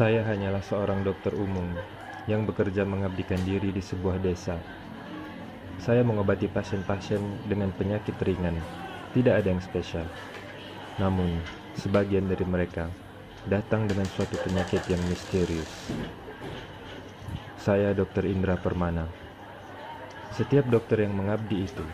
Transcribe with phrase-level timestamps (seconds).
[0.00, 1.76] Saya hanyalah seorang dokter umum
[2.24, 4.56] yang bekerja mengabdikan diri di sebuah desa.
[5.76, 8.56] Saya mengobati pasien-pasien dengan penyakit ringan,
[9.12, 10.08] tidak ada yang spesial.
[10.96, 11.44] Namun,
[11.76, 12.88] sebagian dari mereka
[13.44, 15.92] datang dengan suatu penyakit yang misterius.
[17.60, 18.24] Saya Dr.
[18.24, 19.04] Indra Permana.
[20.32, 21.84] Setiap dokter yang mengabdi itu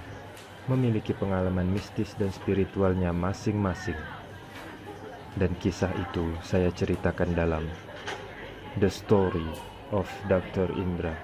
[0.70, 3.98] memiliki pengalaman mistis dan spiritualnya masing-masing.
[5.34, 7.66] Dan kisah itu saya ceritakan dalam
[8.76, 9.48] The Story
[9.88, 10.68] of Dr.
[10.76, 11.16] Indra.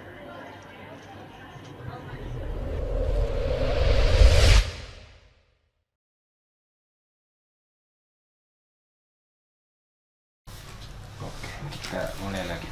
[11.20, 12.64] Oke, kita mulai lagi.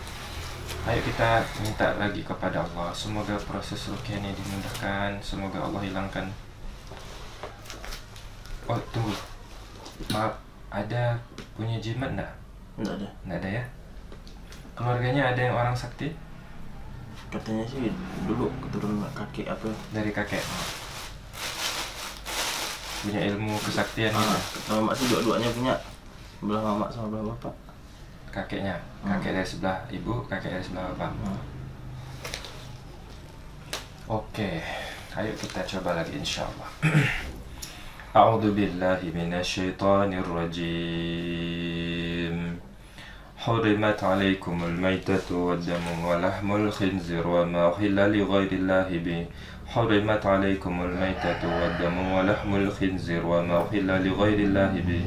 [0.89, 2.97] Ayo kita minta lagi kepada Allah.
[2.97, 5.21] Semoga proses rukyah ini dimudahkan.
[5.21, 6.33] Semoga Allah hilangkan.
[8.65, 9.13] Oh, tunggu.
[10.09, 10.41] Maaf,
[10.73, 11.21] ada
[11.53, 12.33] punya jimat enggak?
[12.81, 13.09] Enggak ada.
[13.29, 13.65] Enggak ada ya?
[14.81, 16.09] Keluarganya ada yang orang sakti?
[17.29, 17.93] Katanya sih
[18.25, 19.69] dulu keturunan kakek apa?
[19.93, 20.41] Dari kakek.
[23.05, 24.73] Punya ilmu kesaktian Ah, gitu.
[24.73, 25.77] mamak sih dua-duanya punya.
[26.41, 27.53] Belah mamak sama belah bapak.
[28.33, 29.21] Kakeknya, Hmm.
[29.21, 31.13] kakek dari sebelah ibu, kakek dari sebelah bapak.
[31.29, 31.37] Ah,
[34.11, 34.59] Oke,
[35.15, 36.67] ayo kita coba lagi insyaallah.
[38.17, 41.39] A'udzu billahi minasyaitonir rajim.
[43.41, 49.27] حرمت عليكم الميتة والدم ولحم الخنزير وما أحل لغير الله به.
[49.67, 55.03] حرمت عليكم الميتة والدم ولحم الخنزير وما أحل لغير الله به.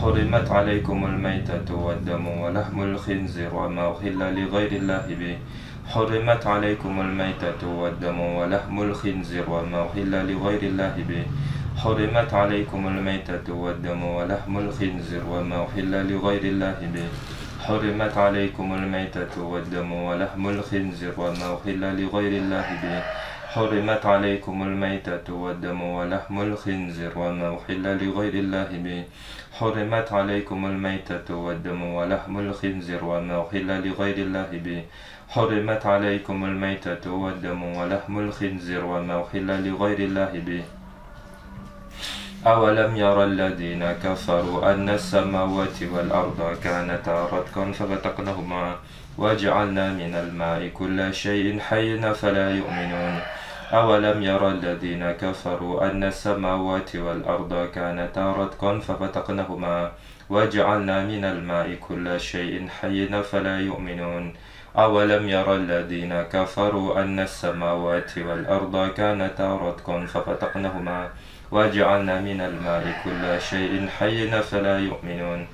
[0.00, 5.36] حرمت عليكم الميتة والدم ولحم الخنزير وما أحل لغير الله به.
[5.92, 11.24] حرمت عليكم الميتة والدم ولحم الخنزير وما أحل لغير الله به.
[11.82, 17.08] حرمت عليكم الميتة والدم ولحم الخنزير وما أحل لغير الله به.
[17.62, 23.02] حرمت عليكم الميتة والدم ولحم الخنزير وما أحل لغير الله به.
[23.54, 29.04] حرمت عليكم الميتة والدم ولحم الخنزير وما أحل لغير الله به.
[29.58, 34.82] حرمت عليكم الميتة والدم ولحم الخنزير وما أحل لغير الله به.
[35.28, 40.62] حرمت عليكم الميتة والدم ولحم الخنزير وما أحل لغير الله به.
[42.46, 48.76] أولم يرى الذين كفروا أن السماوات والأرض كانتا رتقا ففتقناهما
[49.18, 53.14] وجعلنا من الماء كل شيء حي فلا يؤمنون.
[53.72, 59.92] أولم يرى الذين كفروا أن السماوات والأرض كانتا رتقا ففتقناهما
[60.30, 64.34] وجعلنا من الماء كل شيء حي فلا يؤمنون.
[64.78, 71.08] أولم يرى الذين كفروا أن السماوات والأرض كانتا رتقا ففتقناهما
[71.52, 75.46] وجعلنا من الماء كل شيء حي فلا يؤمنون.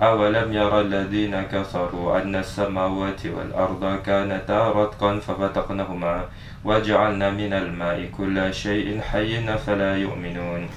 [0.00, 6.24] أولم يرى الذين كفروا أن السماوات والأرض كانتا رتقا ففتقناهما
[6.64, 10.68] وجعلنا من الماء كل شيء حي فلا يؤمنون.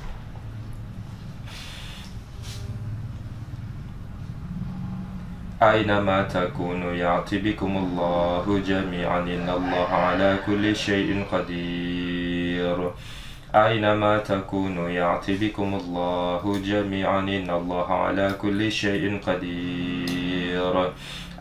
[5.61, 12.91] أينما تكونوا يأتي بكم الله جميعا إن الله على كل شيء قدير.
[13.65, 20.91] أينما تكونوا يأتي بكم الله جميعا إن الله على كل شيء قدير.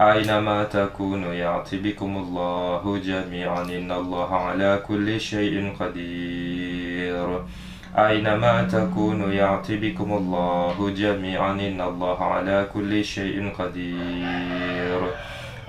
[0.00, 7.28] أينما تكونوا يأتي بكم الله جميعا إن الله على كل شيء قدير.
[7.98, 15.00] أينما تكونوا يأتي بكم الله جميعا إن الله على كل شيء قدير.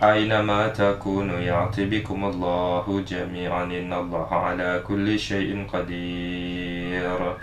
[0.03, 7.33] أينما تكونوا يأتي بكم الله جميعا إن الله على كل شيء قدير.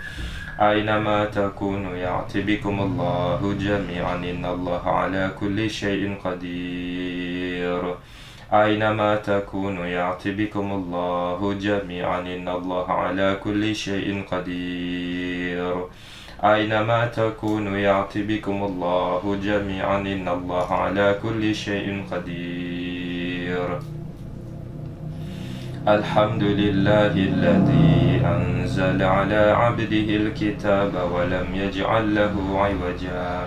[0.59, 7.95] أينما تكونوا يأتي بكم الله جميعا إن الله على كل شيء قدير.
[8.53, 15.75] أينما تكونوا يأتي بكم الله جميعا إن الله على كل شيء قدير.
[16.53, 23.79] أينما تكونوا يأتي بكم الله جميعا إن الله على كل شيء قدير.
[25.87, 33.45] الحمد لله الذي أنزل على عبده الكتاب ولم يجعل له عوجا.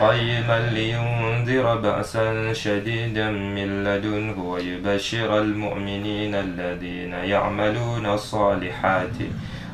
[0.00, 9.18] قيما لينذر بأسا شديدا من لدنه ويبشر المؤمنين الذين يعملون الصالحات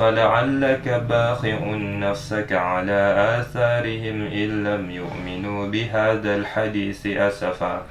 [0.00, 3.00] فلعلك باخع نفسك على
[3.40, 7.82] آثارهم إن لم يؤمنوا بهذا الحديث أسفا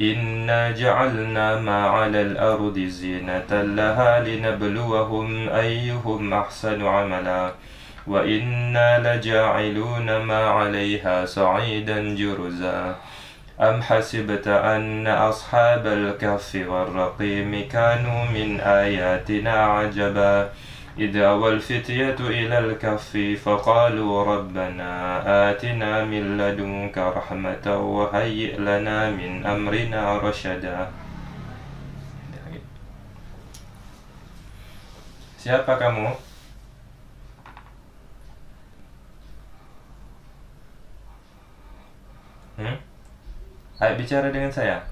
[0.00, 7.52] إنا جعلنا ما على الأرض زينة لها لنبلوهم أيهم أحسن عملا
[8.06, 12.96] وإنا لجاعلون ما عليها صعيدا جرزا
[13.60, 20.48] أم حسبت أن أصحاب الكهف والرقيم كانوا من آياتنا عجبا
[20.97, 24.91] إذ أوى الفتية إلى الكهف فقالوا ربنا
[25.51, 30.89] آتنا من لدنك رحمة وهيئ لنا من أمرنا رشدا
[35.37, 36.11] Siapa kamu?
[42.59, 42.75] Hmm?
[43.79, 44.83] Ayo bicara dengan saya.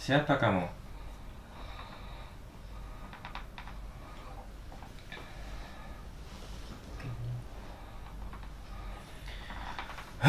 [0.00, 0.77] Siapa kamu?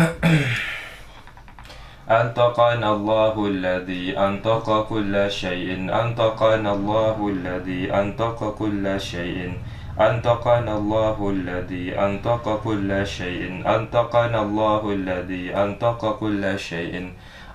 [2.20, 5.90] أنطقنا الله الذي أنطق كل شيء.
[6.02, 9.58] أنطقنا الله الذي أنطق كل شيء.
[10.00, 13.66] أنطقنا الله الذي أنطق كل شيء.
[13.66, 16.94] أنطقنا الله الذي أنطق كل شيء.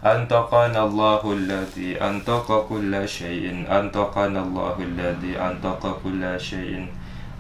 [0.06, 3.46] أنطقنا الله الذي أنطق كل شيء.
[3.80, 6.88] أنطقنا الله الذي أنطق كل شيء.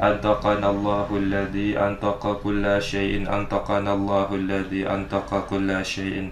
[0.01, 3.23] أنطقنا الله الذي أنطق كل شيء.
[3.35, 6.31] أنطقنا الله الذي أنطق كل شيء.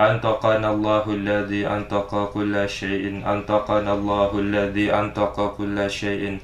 [0.00, 3.04] أنطقنا الله الذي أنطق كل شيء.
[3.32, 6.38] أنطقنا الله الذي أنطق كل شيء.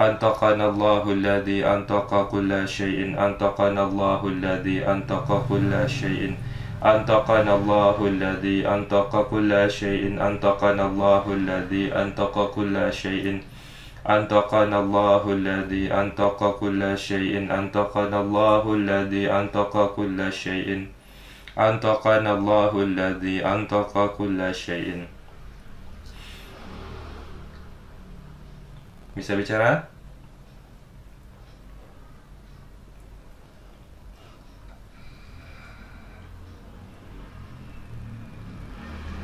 [0.00, 3.00] أنطقنا الله الذي أنطق كل شيء.
[3.12, 6.34] أنطقنا الله الذي أنطق كل شيء.
[6.84, 10.04] أنطقنا الله الذي أنطق كل شيء.
[10.28, 13.40] أنطقنا الله الذي أنطق كل شيء.
[14.05, 20.87] أنطقنا الله الذي أنطق كل شيء أنطقنا الله الذي أنطق كل شيء
[21.57, 25.07] أنطقنا الله الذي أنطق كل شيء
[29.15, 29.87] Bisa bicara?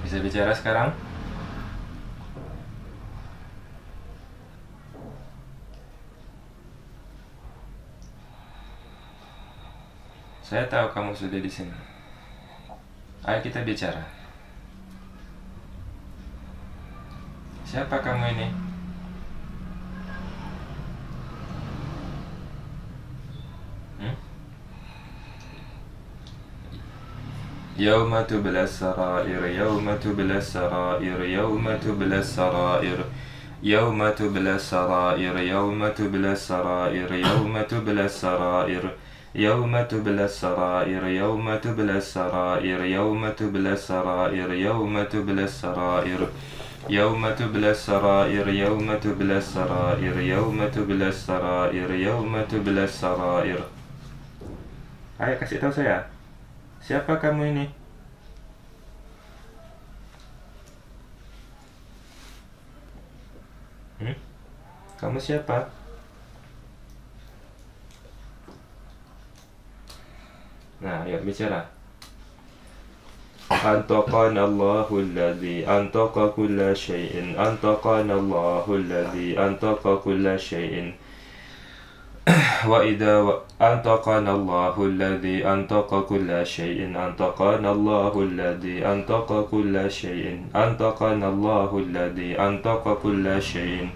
[0.07, 1.04] Bisa bicara sekarang?
[10.45, 11.73] Saya tahu kamu sudah di sini.
[13.23, 14.03] Ayo kita bicara.
[17.63, 18.47] Siapa kamu ini?
[24.01, 24.15] Hmm?
[27.81, 32.99] يوم تبلى السرائر يوم تبلى السرائر يوم تبلى السرائر
[33.63, 38.83] يوم تبلى السرائر يوم تبلى السرائر يوم تبلى السرائر
[39.35, 46.27] يوم تبلى السرائر يوم تبلى السرائر يوم تبلى السرائر يوم تبلى السرائر
[46.89, 53.59] يوم تبلى السرائر يوم تبلى السرائر يوم تبلى السرائر يوم تبلى السرائر
[55.21, 56.01] Ayo kasih tahu saya
[56.81, 57.65] Siapa kamu ini?
[64.01, 64.17] Hmm?
[64.97, 65.74] Kamu siapa?
[70.80, 71.76] Nah, ayo bicara.
[73.46, 80.94] أنطقنا الله الذي أنطق كل شيء أنطقنا الله الذي أنطق كل شيء
[82.66, 83.14] وإذا
[83.62, 92.30] أنطقنا الله الذي أنطق كل شيء أنطقنا الله الذي أنطق كل شيء أنطقنا الله الذي
[92.40, 93.88] أنطق كل شيء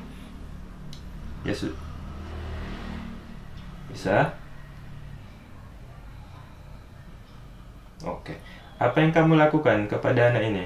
[1.40, 1.72] Yesus
[8.04, 8.40] Oke
[8.80, 10.64] Apa yang kamu lakukan kepada anak ini?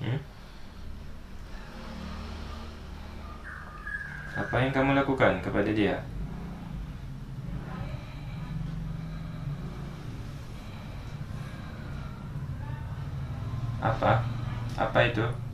[0.00, 0.18] Hmm?
[4.32, 6.00] Apa yang kamu lakukan kepada dia?
[13.82, 14.24] Apa?
[14.80, 15.51] Apa itu?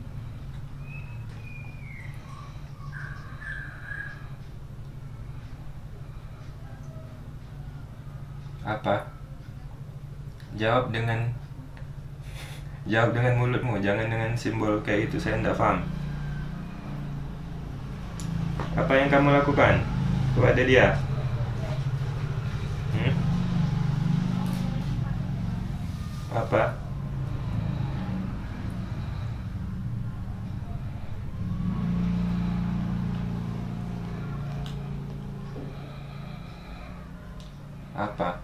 [8.69, 9.01] Apa?
[10.53, 11.33] Jawab dengan
[12.89, 15.85] Jawab dengan mulutmu, jangan dengan simbol kayak itu, saya tidak paham.
[18.73, 19.77] Apa yang kamu lakukan
[20.33, 20.97] kepada dia?
[22.97, 23.13] Hmm?
[26.33, 26.63] Apa?
[37.93, 38.38] Apa?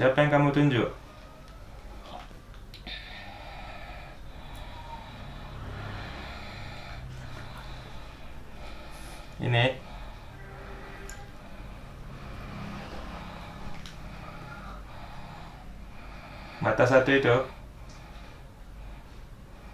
[0.00, 0.88] Siapa yang kamu tunjuk?
[9.44, 9.76] Ini.
[16.64, 17.36] Mata satu itu.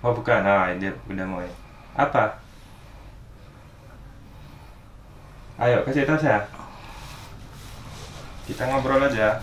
[0.02, 1.54] Oh bukan, ah dia udah mulai.
[1.94, 2.42] Apa?
[5.62, 6.42] Ayo kasih tahu saya.
[8.50, 9.38] Kita ngobrol aja.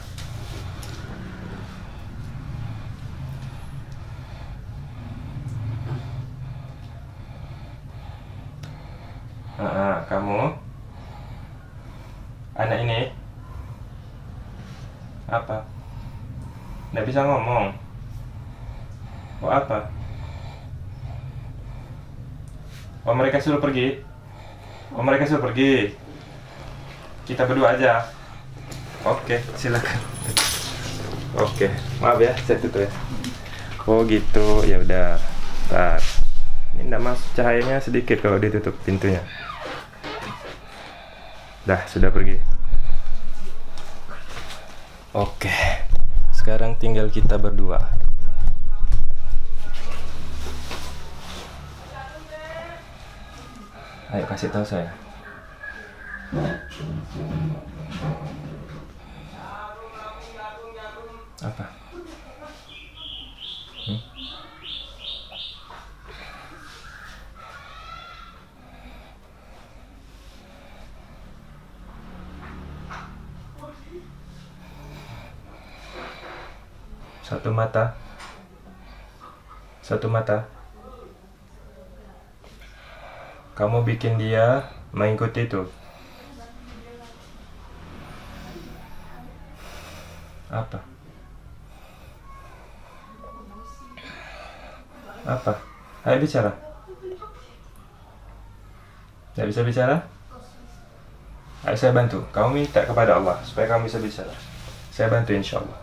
[9.64, 10.60] Ah, kamu
[12.58, 13.01] anak ini
[15.30, 15.64] apa?
[16.92, 17.70] Nggak bisa ngomong.
[19.46, 19.86] Oh apa?
[23.05, 24.01] Oh mereka suruh pergi.
[24.98, 25.93] Oh mereka suruh pergi.
[27.29, 28.10] Kita berdua aja.
[29.05, 30.01] Oke, silakan.
[31.38, 31.70] Oke,
[32.01, 32.89] maaf ya, saya tutup ya.
[33.86, 35.22] Oh gitu, ya udah.
[35.70, 36.01] Ntar.
[36.74, 39.22] Ini enggak masuk cahayanya sedikit kalau ditutup pintunya.
[41.70, 42.41] Dah, sudah pergi.
[45.13, 45.52] Oke.
[46.94, 47.82] Tinggal kita berdua.
[54.14, 54.94] Ayo kasih tahu saya.
[61.42, 61.66] Apa?
[63.90, 64.14] Hmm?
[77.44, 77.92] Satu mata.
[79.84, 80.48] Satu mata.
[83.52, 84.64] Kamu bikin dia
[84.96, 85.68] mengikuti itu.
[90.48, 90.80] Apa?
[95.28, 95.54] Apa?
[96.08, 96.56] Ayo bicara.
[99.36, 100.00] Tidak bisa bicara?
[101.68, 102.24] Ayo saya bantu.
[102.32, 104.32] Kamu minta kepada Allah supaya kamu bisa bicara.
[104.96, 105.83] Saya bantu insya Allah.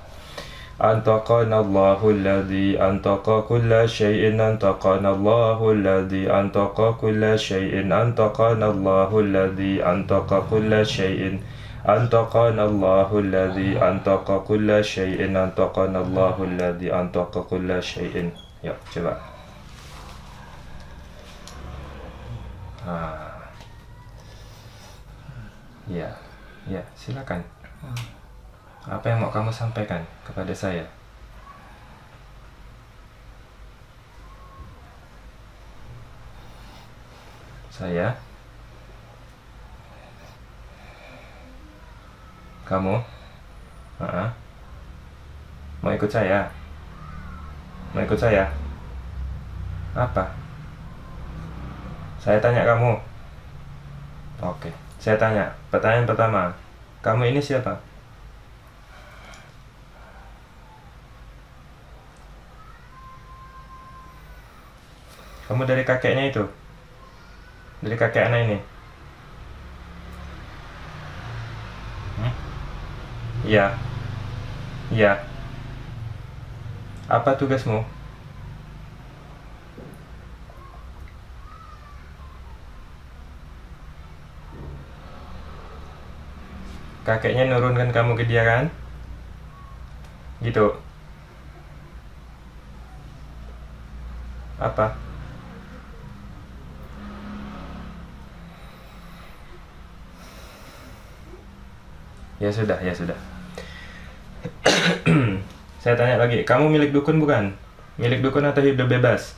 [0.81, 9.85] أنطقنا الله الذي أنطق كل شيء أنطقنا الله الذي أنطق كل شيء أنطقنا الله الذي
[9.85, 11.39] أنطق كل شيء
[11.89, 18.31] أنطقنا الله الذي أنطق كل شيء أنطقنا الله الذي أنطق كل شيء
[18.63, 19.30] Ya, coba.
[29.01, 30.85] Apa yang mau kamu sampaikan kepada saya?
[37.73, 38.13] Saya?
[42.69, 43.01] Kamu?
[44.05, 44.29] Ah,
[45.81, 46.45] Mau ikut saya?
[47.97, 48.53] Mau ikut saya?
[49.97, 50.29] Apa?
[52.21, 53.01] Saya tanya kamu.
[54.45, 54.69] Oke,
[55.01, 55.49] saya tanya.
[55.73, 56.53] Pertanyaan pertama.
[57.01, 57.90] Kamu ini siapa?
[65.51, 66.47] Kamu dari kakeknya itu?
[67.83, 68.59] Dari kakek anak ini?
[72.23, 72.33] Hmm?
[73.51, 73.75] Iya.
[74.95, 75.19] Iya.
[77.11, 77.83] Apa tugasmu?
[87.03, 88.71] Kakeknya nurunkan kamu ke dia kan?
[90.47, 90.79] Gitu.
[94.63, 95.00] Apa?
[102.41, 103.19] Ya sudah, ya sudah.
[105.85, 107.53] Saya tanya lagi, kamu milik dukun bukan?
[108.01, 109.37] Milik dukun atau hidup bebas?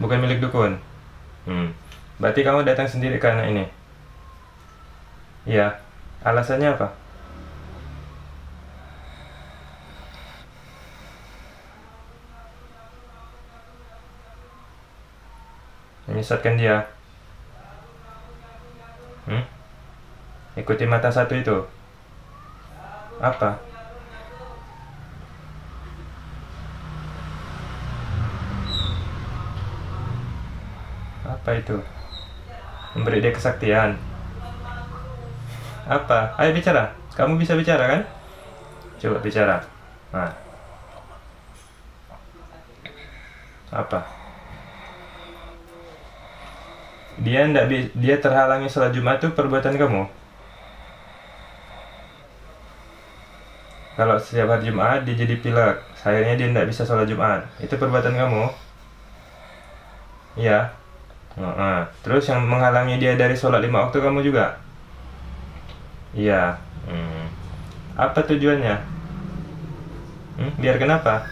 [0.00, 0.80] Bukan milik dukun.
[1.44, 1.76] Hmm.
[2.16, 3.64] Berarti kamu datang sendiri anak ini?
[5.44, 5.84] Iya.
[6.24, 6.96] Alasannya apa?
[16.08, 16.88] Menyesatkan dia.
[19.28, 19.44] Hmm?
[20.56, 21.81] Ikuti mata satu itu
[23.22, 23.62] apa?
[31.22, 31.78] Apa itu?
[32.98, 33.94] Memberi dia kesaktian.
[35.86, 36.34] Apa?
[36.34, 36.98] Ayo bicara.
[37.14, 38.02] Kamu bisa bicara kan?
[38.98, 39.62] Coba bicara.
[40.10, 40.34] Nah.
[43.70, 44.02] Apa?
[47.22, 50.21] Dia ndak dia terhalangi sholat Jumat itu perbuatan kamu?
[53.92, 57.44] Kalau setiap hari Jumat dia jadi pilek, sayangnya dia ndak bisa sholat Jumat.
[57.60, 58.44] Itu perbuatan kamu.
[60.40, 60.72] Iya.
[61.36, 61.78] Heeh.
[62.00, 64.56] Terus yang menghalangi dia dari sholat lima waktu kamu juga?
[66.16, 66.56] Iya.
[66.88, 67.28] Hmm.
[67.96, 68.76] Apa tujuannya?
[70.40, 70.52] Hmm?
[70.56, 71.28] Biar kenapa?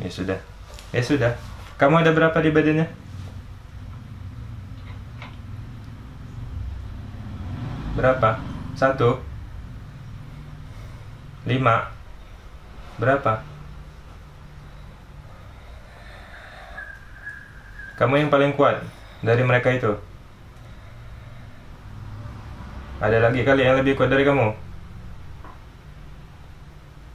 [0.00, 0.38] Ya sudah.
[0.90, 1.49] Ya sudah.
[1.80, 2.86] Kamu ada berapa di badannya?
[7.96, 8.36] Berapa?
[8.76, 9.16] Satu.
[11.48, 11.88] Lima.
[13.00, 13.40] Berapa?
[17.96, 18.84] Kamu yang paling kuat
[19.24, 19.96] dari mereka itu.
[23.00, 24.52] Ada lagi kali yang lebih kuat dari kamu.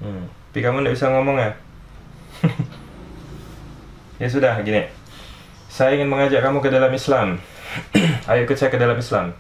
[0.01, 0.25] Hmm.
[0.49, 1.53] Tapi kamu tidak bisa ngomong ya?
[4.25, 4.81] ya sudah gini.
[5.69, 7.37] Saya ingin mengajak kamu ke dalam Islam.
[8.29, 9.37] Ayo ikut saya ke dalam Islam.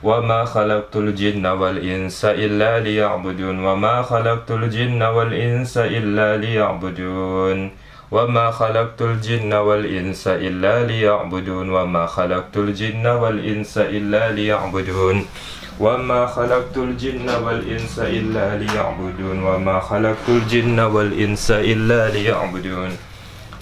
[0.00, 3.58] Wa ma khalaqtul jinna wal insa illa liya'budun.
[3.60, 7.74] Wa ma khalaqtul jinna wal insa illa liya'budun.
[8.06, 11.74] Wa ma khalaqtul jinna wal insa illa liya'budun.
[11.74, 15.26] Wa ma khalaqtul jinna wal insa illa liya'budun.
[15.80, 19.42] Wa ma khalaqtul jinna wal insa illa liya'budun.
[19.42, 23.15] Wa ma khalaqtul jinna wal insa illa liya'budun.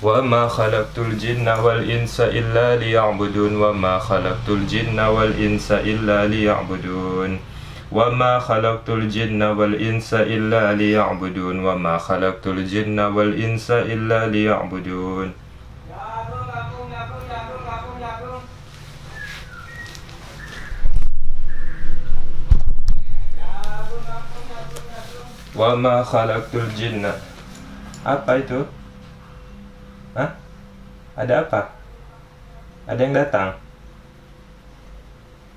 [0.05, 7.39] وما خلقت الجن والإنس إلا ليعبدون وما خلقت الجن والإنس إلا ليعبدون
[7.93, 15.33] وما خلقت الجن والإنس إلا ليعبدون وما خلقت الجن والإنس إلا ليعبدون
[25.57, 27.05] وما خلقت الجن
[28.05, 28.84] apa itu?
[30.15, 30.31] Hah?
[31.19, 31.75] Ada apa?
[32.87, 33.59] Ada yang datang?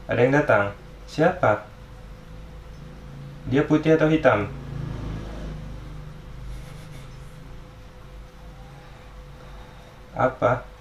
[0.10, 0.66] Ada yang datang?
[1.06, 1.70] Siapa?
[3.48, 4.50] Dia putih atau hitam?
[10.18, 10.77] Apa?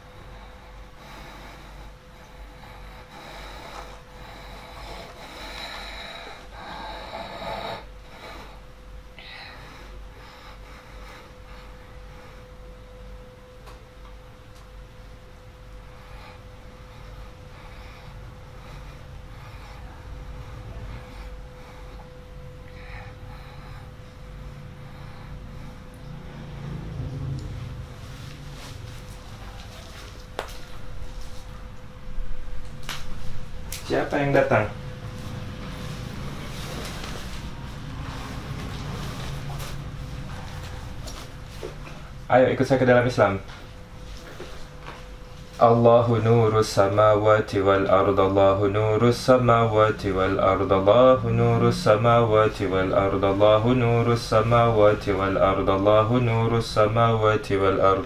[42.36, 43.40] Ayo ikut saya ke dalam Islam.
[45.56, 53.24] Allahu nurus samawati wal ard Allahu nurus samawati wal ard Allahu nurus samawati wal ard
[53.24, 58.04] Allahu nurus samawati wal ard Allahu nurus samawati wal ard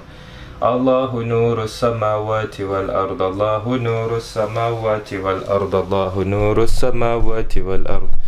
[0.63, 8.20] Allahu nurus samawati wal ard Allahu nurus samawati wal ard Allahu nurus samawati wal ard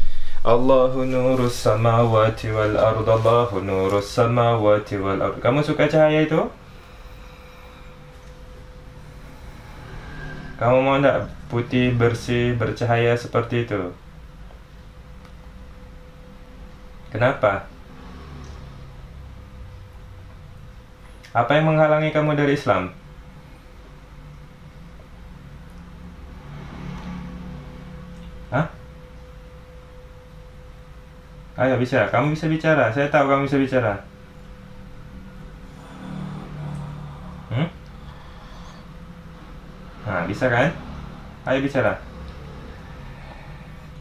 [0.42, 6.50] Allahu nurus samawati wal ard Allahu nurus samawati wal ard Kamu suka cahaya itu?
[10.58, 13.94] Kamu mau tidak putih, bersih, bercahaya seperti itu?
[17.14, 17.70] Kenapa?
[21.30, 22.90] Apa yang menghalangi kamu dari Islam?
[31.62, 32.90] Ayo bisa, kamu bisa bicara.
[32.90, 33.94] Saya tahu kamu bisa bicara.
[37.54, 37.70] Hmm?
[40.02, 40.74] Nah, bisa kan?
[41.46, 42.02] Ayo bicara.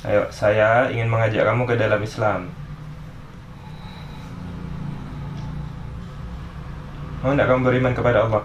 [0.01, 2.49] Ayo, saya ingin mengajak kamu ke dalam Islam.
[7.21, 8.41] Mau tidak kamu beriman kepada Allah?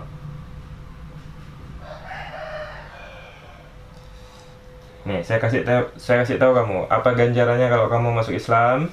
[5.09, 8.93] Nih, saya kasih tahu, saya kasih tahu kamu apa ganjarannya kalau kamu masuk Islam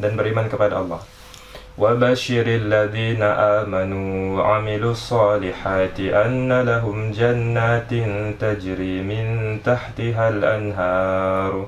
[0.00, 1.04] dan beriman kepada Allah.
[1.80, 7.90] وبشر الذين آمنوا وعملوا الصالحات أن لهم جنات
[8.40, 11.66] تجري من تحتها الأنهار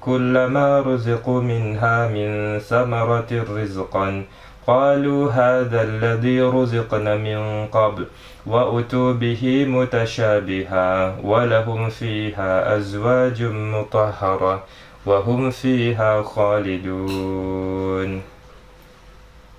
[0.00, 4.24] كلما رزقوا منها من ثمرة رزقا
[4.66, 8.06] قالوا هذا الذي رزقنا من قبل
[8.46, 14.64] وأتوا به متشابها ولهم فيها أزواج مطهرة
[15.08, 18.20] wahum fiha khalidun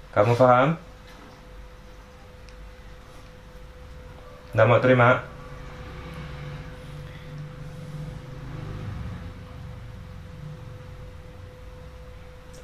[0.10, 0.74] kamu paham?
[4.50, 5.22] Tidak mau terima?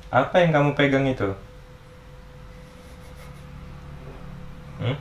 [0.10, 1.38] Apa yang kamu pegang itu?
[4.82, 4.98] Hmm?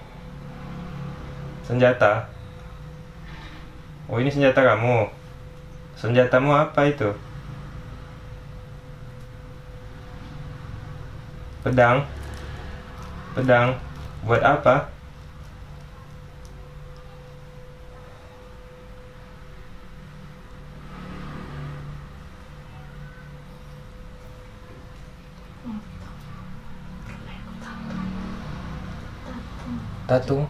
[1.65, 2.29] Senjata?
[4.05, 5.09] Oh ini senjata kamu?
[5.97, 7.09] Senjatamu apa itu?
[11.65, 12.05] Pedang?
[13.33, 13.81] Pedang?
[14.29, 14.93] Buat apa?
[30.05, 30.45] Tatung?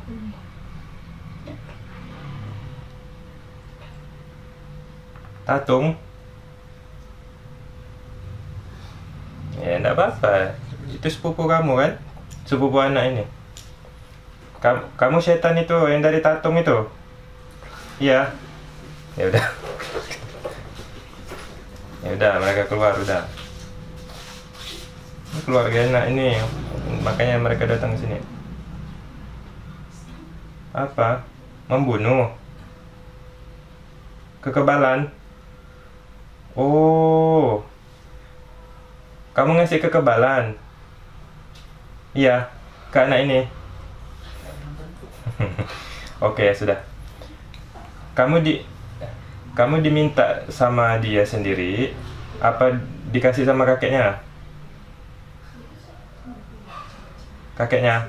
[5.46, 5.94] Tatung?
[9.62, 10.63] Ya, enggak apa-apa.
[11.04, 11.92] Itu sepupu kamu kan?
[12.48, 13.28] Sepupu anak ini.
[14.64, 16.88] Kamu, kamu setan itu yang dari tatung itu?
[18.00, 18.32] Iya.
[19.12, 19.46] Ya udah.
[22.08, 23.20] ya udah, mereka keluar udah.
[25.44, 26.40] Keluarga enak ini.
[27.04, 28.18] Makanya mereka datang ke sini.
[30.72, 31.20] Apa?
[31.68, 32.32] Membunuh.
[34.40, 35.12] Kekebalan.
[36.56, 37.60] Oh.
[39.36, 40.64] Kamu ngasih kekebalan.
[42.14, 42.46] Iya,
[42.94, 43.40] anak ini.
[46.30, 46.78] Oke, sudah.
[48.14, 48.62] Kamu di
[49.58, 51.90] kamu diminta sama dia sendiri
[52.38, 52.78] apa
[53.10, 54.22] dikasih sama kakeknya?
[57.58, 58.06] Kakeknya.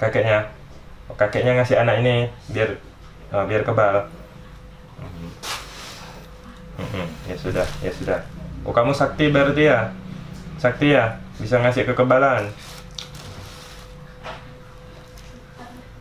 [0.00, 0.48] Kakeknya.
[1.12, 2.80] Oh, kakeknya ngasih anak ini biar
[3.36, 4.08] oh, biar kebal.
[6.80, 8.20] Mhm, Ya sudah, ya sudah.
[8.64, 9.92] Oh kamu sakti berarti ya?
[10.62, 11.18] Sakti ya?
[11.42, 12.46] Bisa ngasih kekebalan?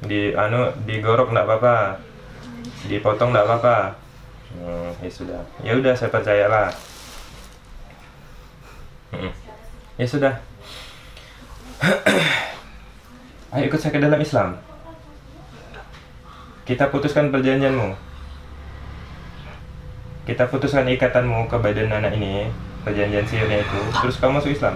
[0.06, 1.98] Di anu digorok nggak apa-apa.
[2.86, 3.98] Dipotong nggak apa-apa.
[4.54, 5.42] Hmm, ya sudah.
[5.66, 6.70] Ya udah saya percayalah.
[9.10, 9.34] Hmm.
[9.98, 10.34] Ya sudah.
[13.58, 14.62] Ayo ikut saya ke dalam Islam.
[16.70, 17.98] Kita putuskan perjanjianmu.
[20.30, 22.46] Kita putuskan ikatanmu ke badan anak ini,
[22.82, 23.80] perjanjian sihirnya itu.
[24.02, 24.76] Terus kamu masuk Islam.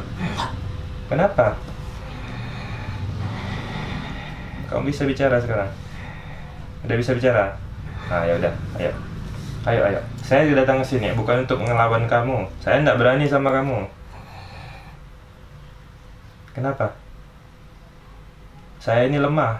[1.10, 1.58] Kenapa?
[4.70, 5.70] Kamu bisa bicara sekarang.
[6.86, 7.58] Udah bisa bicara?
[8.10, 8.92] Nah, ya udah, ayo.
[9.66, 10.00] Ayo, ayo.
[10.22, 12.46] Saya datang ke sini bukan untuk ngelawan kamu.
[12.62, 13.90] Saya tidak berani sama kamu.
[16.54, 16.94] Kenapa?
[18.78, 19.58] Saya ini lemah.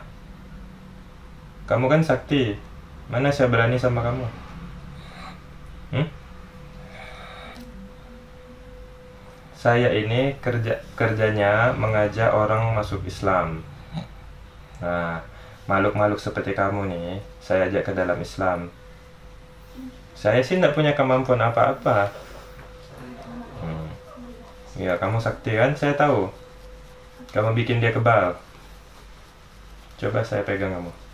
[1.66, 2.54] Kamu kan sakti.
[3.10, 4.45] Mana saya berani sama kamu?
[9.66, 13.66] Saya ini kerja kerjanya mengajak orang masuk Islam.
[14.78, 15.18] Nah,
[15.66, 18.70] makhluk-makhluk seperti kamu nih, saya ajak ke dalam Islam.
[20.14, 22.14] Saya sih tidak punya kemampuan apa-apa.
[23.66, 23.90] Hmm.
[24.78, 25.74] Ya, kamu sakti kan?
[25.74, 26.30] Saya tahu.
[27.34, 28.38] Kamu bikin dia kebal.
[29.98, 31.05] Coba saya pegang kamu.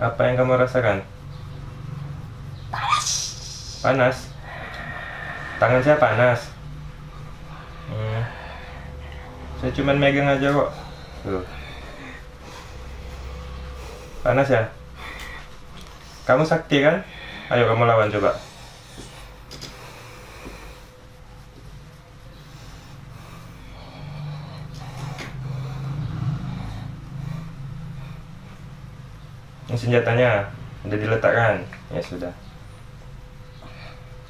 [0.00, 1.04] Apa yang kamu rasakan?
[2.72, 3.08] Panas.
[3.84, 4.16] Panas?
[5.60, 6.40] Tangan saya panas.
[7.92, 8.24] Hmm.
[9.60, 10.70] Saya cuma megang aja kok.
[11.28, 11.44] Tuh.
[14.24, 14.72] Panas ya?
[16.24, 17.04] Kamu sakti kan?
[17.52, 18.32] Ayo kamu lawan coba.
[29.90, 30.46] senjatanya
[30.86, 31.66] udah diletakkan.
[31.90, 32.30] Ya sudah.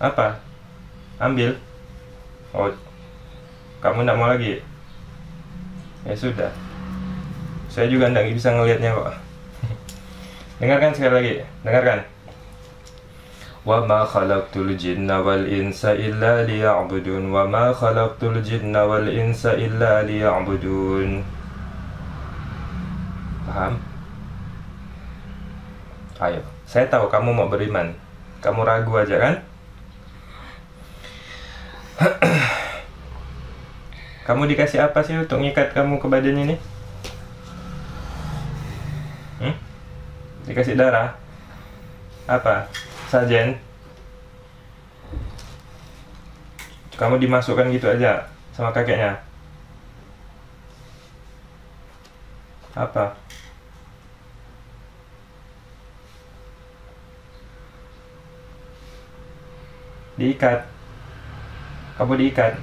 [0.00, 0.40] Apa?
[1.20, 1.52] Ambil.
[2.56, 2.72] Oh
[3.84, 4.64] kamu tidak mau lagi?
[6.08, 6.48] Ya sudah.
[7.68, 9.12] Saya juga tidak bisa ngelihatnya kok.
[10.64, 11.32] Dengarkan sekali lagi.
[11.60, 12.08] Dengarkan.
[13.60, 17.28] Wa ma khalaqtul jinna wal insa illa liya'budun.
[17.28, 21.20] Wa ma khalaqtul jinna wal insa illa liya'budun.
[23.44, 23.89] Paham
[26.70, 27.90] saya tahu kamu mau beriman.
[28.38, 29.34] Kamu ragu aja kan?
[34.30, 36.54] kamu dikasih apa sih untuk ngikat kamu ke badan ini?
[39.42, 39.58] Hmm?
[40.46, 41.18] Dikasih darah?
[42.30, 42.70] Apa?
[43.10, 43.58] Sajen?
[46.94, 49.18] Kamu dimasukkan gitu aja sama kakeknya?
[52.78, 53.18] Apa?
[60.19, 60.63] diikat
[61.99, 62.53] kamu diikat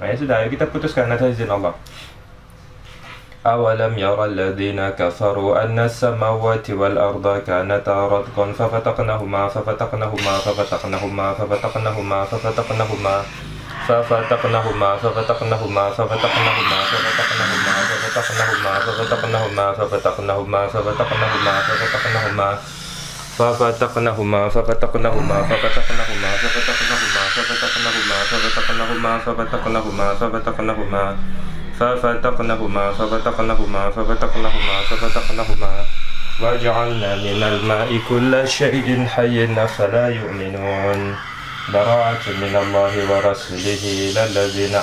[0.00, 1.74] nah ya sudah ayo kita putuskan atas izin Allah
[3.42, 13.22] أولم يرى الذين كفروا أن السماوات والأرض كانتا رتقا ففتقناهما ففتقناهما ففتقناهما ففتقناهما ففتقناهما
[13.88, 22.48] ففتقناهما ففتقناهما ففتقناهما ففتقناهما ففتقناهما ففتقناهما ففتقناهما ففتقناهما ففتقناهما
[23.37, 31.15] ففتقناهما ففتقناهما ففتقناهما ففتقناهما ففتقناهما ففتقناهما ففتقناهما ففتقناهما
[31.79, 35.85] ففتقناهما ففتقناهما ففتقناهما ففتقناهما
[36.41, 39.47] وجعلنا من الماء كل شيء حي
[39.77, 41.15] فلا يؤمنون
[41.73, 44.75] براءة من الله ورسوله إلى الذين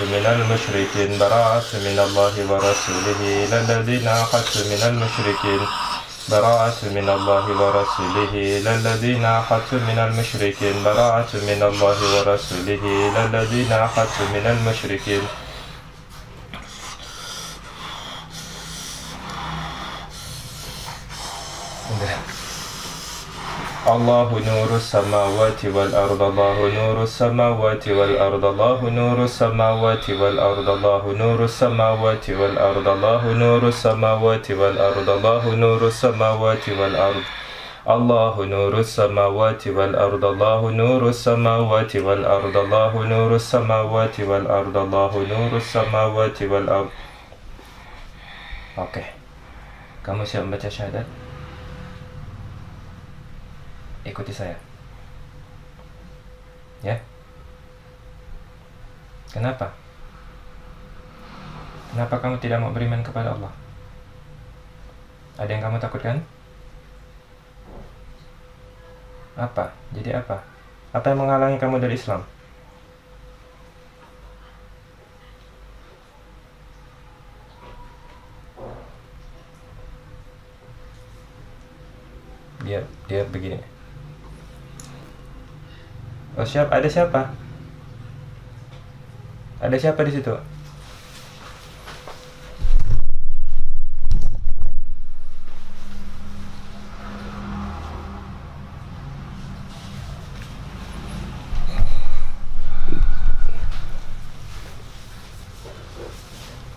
[0.00, 4.08] من المشركين براءة من الله ورسوله إلى الذين
[4.72, 5.60] من المشركين
[6.30, 10.84] براءة من الله ورسوله إلى الذين عاهدت من المشركين.
[10.84, 15.22] براءة من الله ورسوله إلى الذين عاهدت من المشركين.
[23.88, 32.26] الله نور السماوات والأرض الله نور السماوات والأرض الله نور السماوات والأرض الله نور السماوات
[32.30, 37.24] والأرض الله نور السماوات والأرض الله نور السماوات والأرض
[37.88, 46.38] الله نور السماوات والأرض الله نور السماوات والأرض الله نور السماوات والأرض الله نور السماوات
[46.42, 46.90] والأرض
[48.78, 49.02] Oke,
[50.06, 51.27] kamu siap membaca syahadat?
[54.06, 54.54] Ikuti saya.
[56.82, 56.98] Ya.
[59.34, 59.74] Kenapa?
[61.90, 63.52] Kenapa kamu tidak mau beriman kepada Allah?
[65.38, 66.22] Ada yang kamu takutkan?
[69.38, 69.70] Apa?
[69.94, 70.42] Jadi apa?
[70.90, 72.26] Apa yang menghalangi kamu dari Islam?
[82.66, 83.77] Dia dia begini.
[86.38, 87.34] Oh siap, ada siapa?
[89.58, 90.30] Ada siapa di situ?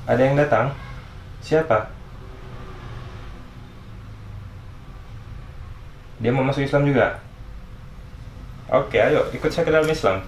[0.10, 0.74] Ada yang datang?
[1.45, 1.86] Siapa?
[6.17, 7.21] Dia mau masuk Islam juga?
[8.72, 10.24] Oke, ayo ikut saya ke dalam Islam.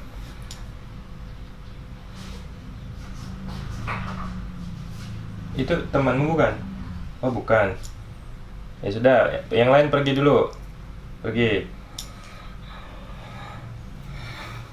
[5.56, 6.52] Itu temanmu bukan?
[7.24, 7.72] Oh, bukan.
[8.84, 10.52] Ya sudah, yang lain pergi dulu.
[11.24, 11.72] Pergi.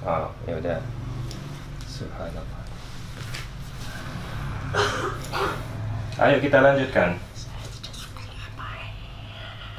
[0.03, 0.79] Oh, ya udah.
[1.87, 2.61] Subhanallah.
[6.19, 7.15] Ayo kita lanjutkan.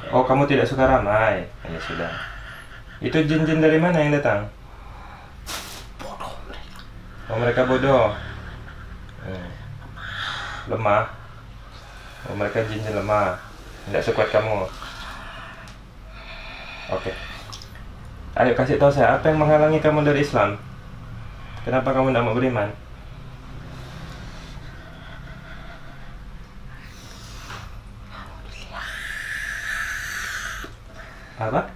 [0.09, 1.45] Oh, kamu tidak suka ramai.
[1.61, 2.32] Ya sudah.
[3.03, 4.47] Itu jin-jin dari mana yang datang?
[5.99, 6.79] Bodoh mereka.
[7.27, 8.15] Oh, mereka bodoh.
[9.27, 9.47] Hmm.
[10.71, 11.11] Lemah.
[12.31, 13.35] Oh, mereka jin-jin lemah.
[13.91, 14.71] Tidak sekuat kamu.
[16.95, 17.11] Oke.
[18.39, 20.55] Ayo kasih tahu saya, apa yang menghalangi kamu dari Islam?
[21.67, 22.71] Kenapa kamu tidak mau beriman?
[31.43, 31.67] Apa?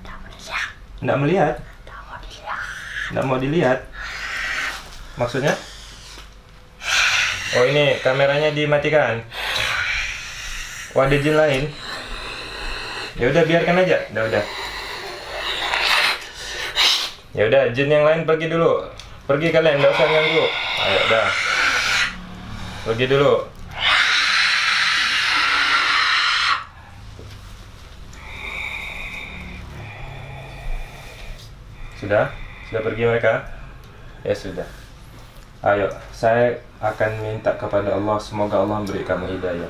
[1.07, 1.55] Tidak melihat?
[3.07, 3.79] Tidak mau dilihat?
[5.15, 5.55] Maksudnya?
[7.55, 9.23] Oh ini kameranya dimatikan.
[10.91, 11.63] Ada jin lain.
[13.15, 14.03] Ya udah biarkan aja.
[14.11, 14.43] Udah udah.
[17.39, 18.91] Ya udah jin yang lain pergi dulu.
[19.31, 20.45] Pergi kalian, nggak usah ganggu.
[20.83, 21.27] Ayo udah.
[22.83, 23.33] Pergi dulu.
[32.07, 32.31] Sudah?
[32.71, 33.43] Sudah pergi mereka?
[34.23, 34.63] Ya sudah.
[35.59, 39.67] Ayo, saya akan minta kepada Allah semoga Allah beri kamu hidayah.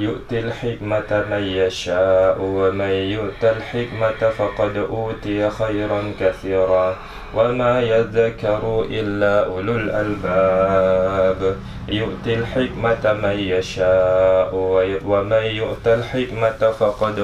[0.00, 8.88] Yu'til hikmata man yasha'u wa man yu'tal hikmata faqad utiya khairan katsira wa ma yadhakkaru
[8.88, 11.60] illa ulul albab.
[11.92, 17.20] Yu'til hikmata man yasha'u wa man yu'tal hikmata faqad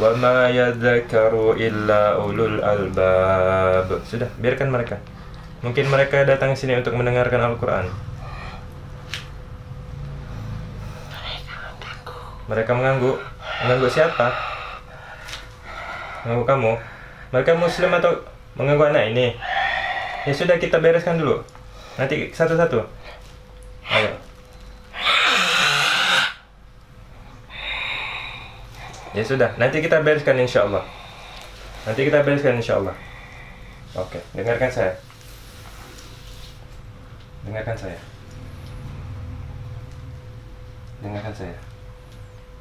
[0.00, 4.96] وما يذكر إلا أولو الألباب sudah biarkan mereka
[5.64, 7.88] mungkin mereka datang sini untuk mendengarkan Al-Quran
[12.52, 13.12] mereka mengganggu
[13.64, 14.28] mengganggu siapa
[16.24, 16.72] mengganggu kamu
[17.37, 18.17] mereka muslim atau
[18.57, 19.27] mengganggu anak ini
[20.25, 21.45] ya sudah kita bereskan dulu
[21.97, 22.77] Nanti satu-satu.
[23.89, 24.11] Ayo.
[29.17, 30.85] Ya sudah, nanti kita bereskan insya Allah.
[31.89, 32.93] Nanti kita bereskan insya Allah.
[33.97, 34.93] Oke, dengarkan saya.
[37.49, 37.97] Dengarkan saya.
[41.01, 41.57] Dengarkan saya.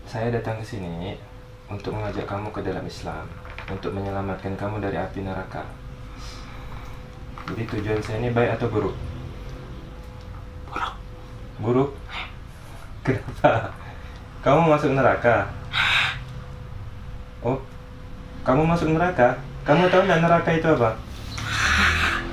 [0.09, 1.21] Saya datang ke sini
[1.69, 3.29] untuk mengajak kamu ke dalam Islam,
[3.67, 5.63] untuk menyelamatkan kamu dari api neraka.
[7.47, 8.97] Jadi tujuan saya ini baik atau buruk?
[11.63, 11.91] Buruk?
[13.07, 13.71] Kenapa?
[14.43, 15.51] Kamu masuk neraka?
[17.43, 17.59] Oh,
[18.43, 19.39] kamu masuk neraka?
[19.67, 20.99] Kamu tahu nggak neraka itu apa?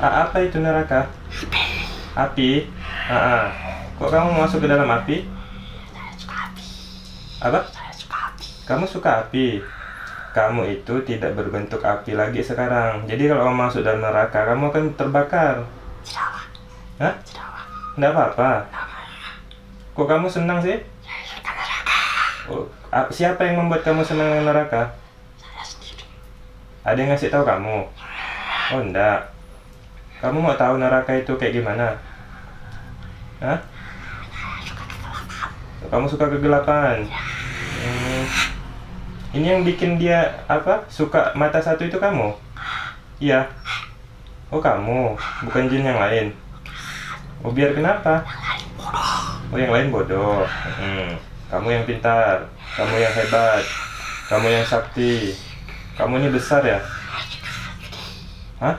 [0.01, 1.09] A apa itu neraka?
[2.13, 2.69] Api.
[3.09, 3.45] Ah, ah.
[3.97, 5.25] Kok kamu masuk ke dalam api?
[7.41, 7.65] Apa?
[8.65, 9.61] Kamu suka api?
[10.33, 13.05] Kamu itu tidak berbentuk api lagi sekarang.
[13.05, 15.55] Jadi kalau kamu masuk dalam neraka, kamu akan terbakar.
[16.97, 17.13] Hah?
[17.93, 18.65] Tidak apa-apa.
[19.93, 20.81] Kok kamu senang sih?
[22.49, 22.65] Oh,
[23.13, 24.97] siapa yang membuat kamu senang dengan neraka?
[26.81, 27.85] Ada yang ngasih tahu kamu?
[28.73, 29.29] Oh, enggak.
[30.17, 31.93] Kamu mau tahu neraka itu kayak gimana?
[33.37, 33.61] Hah?
[35.93, 37.05] Kamu suka kegelapan?
[37.05, 37.32] Hmm.
[39.33, 40.85] Ini yang bikin dia apa?
[40.93, 42.37] Suka mata satu itu kamu?
[43.17, 43.49] Iya.
[44.53, 45.17] Oh, kamu,
[45.49, 46.29] bukan jin yang lain.
[47.41, 48.21] Oh, biar kenapa?
[49.53, 50.45] Oh yang lain bodoh.
[50.49, 51.13] Hmm.
[51.53, 53.61] Kamu yang pintar, kamu yang hebat,
[54.25, 55.37] kamu yang sakti,
[55.93, 56.81] kamu ini besar ya?
[58.57, 58.73] Hah?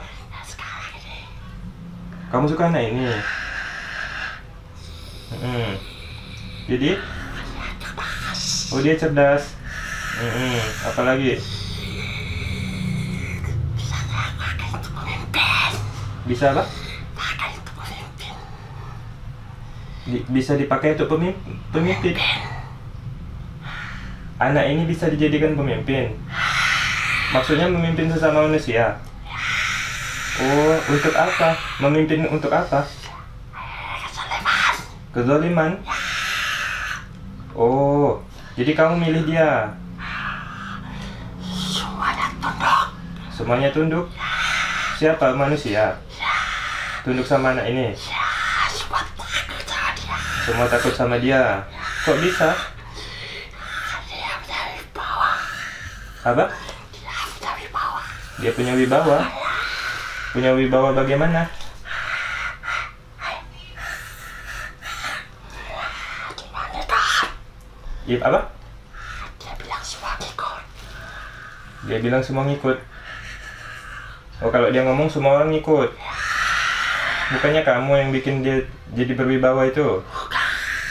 [2.27, 3.07] Kamu suka anak ini?
[5.39, 5.71] Hmm.
[6.67, 6.99] Jadi?
[8.75, 9.54] Oh dia cerdas.
[10.15, 10.59] Hmm.
[10.87, 11.39] Apalagi?
[16.25, 16.63] Bisa apa?
[20.05, 22.15] di, bisa dipakai untuk pemimpin, pemimpin.
[24.37, 26.13] Anak ini bisa dijadikan pemimpin.
[27.33, 29.01] Maksudnya memimpin sesama manusia.
[30.35, 31.57] Oh, untuk apa?
[31.81, 32.85] Memimpin untuk apa?
[35.15, 35.79] Kezaliman.
[37.55, 38.19] Oh,
[38.59, 39.71] jadi kamu milih dia.
[41.39, 42.83] Semuanya tunduk.
[43.35, 44.07] Semuanya tunduk.
[44.95, 45.99] Siapa manusia?
[47.03, 47.91] Tunduk sama anak ini.
[50.47, 51.67] Semua takut sama dia.
[52.07, 52.55] Kok bisa?
[54.07, 55.31] Dia punya wibawa.
[56.23, 56.45] Apa?
[56.95, 58.01] Dia punya wibawa.
[58.39, 59.19] Dia punya wibawa.
[60.31, 61.51] Punya wibawa bagaimana?
[66.39, 66.79] Gimana?
[68.07, 68.47] Ya, apa?
[69.43, 70.63] Dia bilang semua ikut.
[71.83, 72.94] Dia bilang semua ngikut.
[74.43, 75.95] Oh, kalau dia ngomong semua orang ngikut.
[77.31, 80.03] Bukannya kamu yang bikin dia jadi berwibawa itu?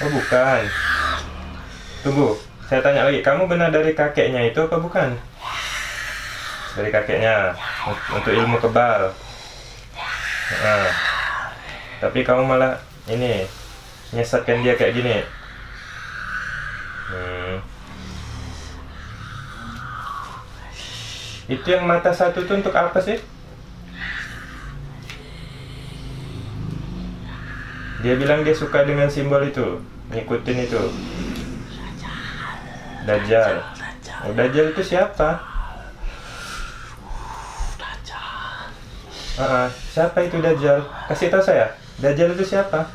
[0.00, 0.62] Oh, bukan.
[2.00, 3.20] Tunggu, saya tanya lagi.
[3.20, 5.12] Kamu benar dari kakeknya itu apa bukan?
[6.74, 7.52] Dari kakeknya
[8.16, 9.12] untuk ilmu kebal.
[10.64, 10.88] Nah,
[12.00, 12.80] tapi kamu malah
[13.12, 13.44] ini
[14.16, 15.16] nyesatkan dia kayak gini.
[17.12, 17.56] Hmm.
[21.44, 23.20] Itu yang mata satu itu untuk apa sih?
[28.04, 29.80] Dia bilang dia suka dengan simbol itu,
[30.12, 30.82] ngikutin itu.
[33.08, 33.64] Dajjal.
[34.28, 35.40] Oh, Dajjal itu siapa?
[39.34, 40.84] Ah, ah, siapa itu Dajjal?
[41.08, 41.72] Kasih tahu saya.
[41.96, 42.92] Dajjal itu siapa?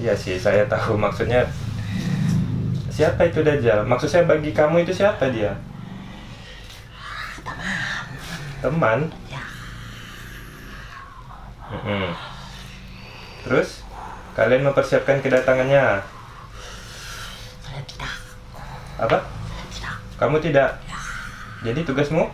[0.00, 1.44] Iya sih, saya tahu maksudnya
[2.88, 3.84] siapa itu Dajjal.
[3.84, 5.60] Maksud saya bagi kamu itu siapa dia?
[8.64, 9.12] Teman?
[11.84, 12.12] Mm-mm.
[13.44, 13.84] Terus?
[14.34, 16.00] Kalian mempersiapkan kedatangannya?
[17.84, 18.14] Tidak.
[18.98, 19.18] Apa?
[19.70, 19.96] Tidak.
[20.16, 20.80] Kamu tidak?
[21.64, 22.28] Jadi tugasmu?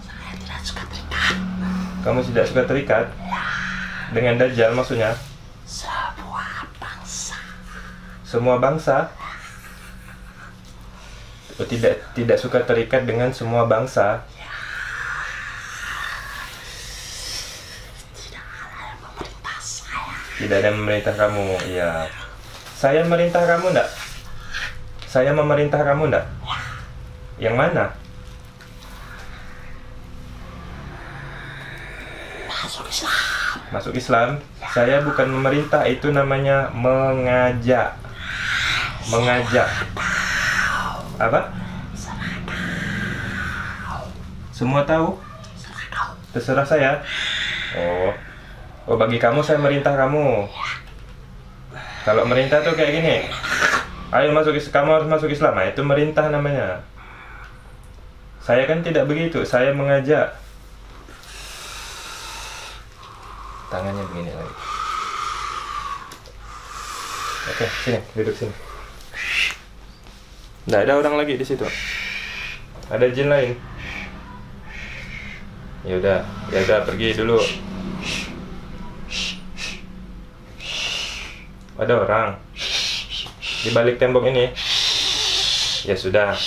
[0.00, 1.36] Saya tidak suka terikat.
[2.04, 3.06] Kamu tidak suka terikat?
[4.12, 5.16] Dengan Dajjal maksudnya?
[5.68, 7.36] Sebuah bangsa.
[8.24, 9.12] Semua bangsa?
[11.54, 14.26] Oh, tidak tidak suka terikat dengan semua bangsa?
[18.10, 20.18] Tidak ada yang memerintah saya.
[20.44, 22.04] Tidak ada yang memerintah kamu, iya.
[22.76, 23.88] Saya memerintah kamu enggak?
[25.08, 26.28] Saya memerintah kamu enggak?
[27.40, 27.84] Yang mana?
[32.44, 33.16] Masuk Islam.
[33.72, 34.28] Masuk Islam?
[34.68, 37.96] Saya bukan memerintah, itu namanya mengajak.
[39.08, 39.68] Mengajak.
[41.24, 41.56] Apa?
[44.52, 45.16] Semua tahu?
[46.36, 47.00] Terserah saya.
[47.80, 48.33] Oh.
[48.84, 50.44] Oh, bagi kamu saya merintah kamu.
[52.04, 53.16] Kalau merintah tuh kayak gini.
[54.12, 55.56] Ayo masuk kamu harus masuk Islam.
[55.56, 56.84] Nah, itu merintah namanya.
[58.44, 60.36] Saya kan tidak begitu, saya mengajak.
[63.72, 64.56] Tangannya begini lagi.
[67.44, 68.54] Oke, sini, duduk sini.
[70.68, 71.64] Nggak ada orang lagi di situ.
[72.92, 73.56] Ada jin lain.
[75.88, 76.20] Ya udah,
[76.52, 77.40] ya udah pergi dulu.
[81.74, 82.28] Ada orang
[83.66, 84.54] di balik tembok ini.
[85.82, 86.38] Ya sudah.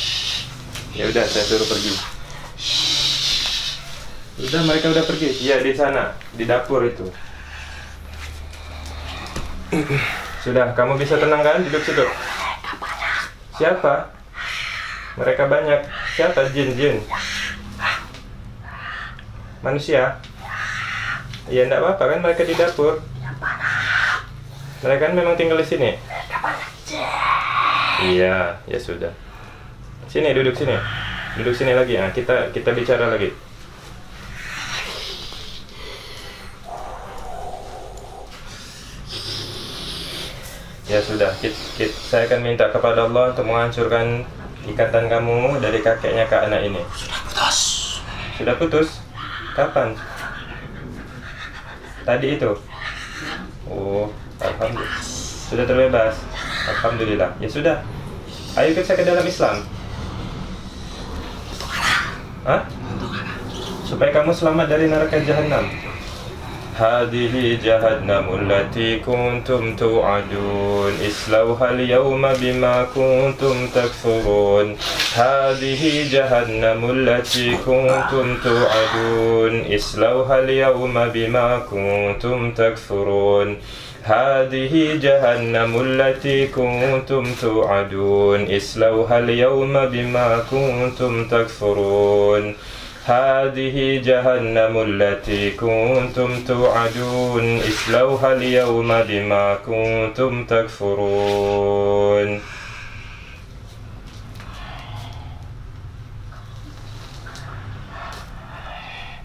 [0.95, 1.93] Ya udah, saya suruh pergi.
[4.47, 5.30] Udah mereka udah pergi.
[5.43, 7.05] Iya di sana, di dapur itu.
[10.41, 12.07] Sudah, kamu bisa tenang kan duduk situ?
[13.59, 14.15] Siapa?
[15.19, 15.82] Mereka banyak.
[16.15, 16.55] Siapa?
[16.55, 17.03] Jin-jin.
[19.59, 20.23] Manusia?
[21.51, 23.03] Iya, enggak apa-apa kan mereka di dapur.
[24.78, 25.91] Mereka kan memang tinggal di sini.
[27.97, 29.09] Iya, ya sudah.
[30.05, 30.78] Sini, duduk sini.
[31.41, 31.97] Duduk sini lagi.
[31.97, 33.34] Nah, kita kita bicara lagi.
[40.88, 44.23] Ya sudah, kit, kit, saya akan minta kepada Allah untuk menghancurkan
[44.71, 46.80] ikatan kamu dari kakeknya ke anak ini.
[46.95, 47.57] Sudah putus.
[48.39, 48.88] Sudah putus?
[49.51, 49.99] Kapan?
[52.07, 52.55] Tadi itu?
[53.67, 54.07] Oh,
[54.43, 55.03] Alhamdulillah.
[55.53, 56.14] Sudah terbebas?
[56.68, 57.30] Alhamdulillah.
[57.38, 57.76] Ya sudah.
[58.57, 59.57] Ayo ikut saya ke dalam Islam.
[62.43, 62.66] Hah?
[63.86, 65.68] Supaya kamu selamat dari neraka jahanam.
[66.72, 74.76] هذه جهنم التي كنتم توعدون اصلوها اليوم بما كنتم تكفرون
[75.14, 75.82] هذه
[76.12, 83.57] جهنم التي كنتم توعدون اصلوها اليوم بما كنتم تكفرون
[84.07, 92.55] هذه جهنم التي كنتم توعدون اصلوها اليوم بما كنتم تكفرون
[93.05, 102.40] هذه جهنم التي كنتم توعدون اصلوها اليوم بما كنتم تكفرون